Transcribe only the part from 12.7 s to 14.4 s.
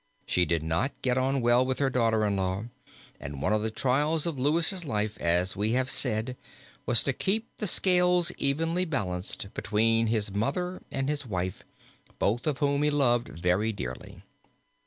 he loved very dearly.